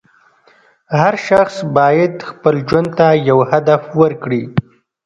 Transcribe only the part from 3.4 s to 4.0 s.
هدف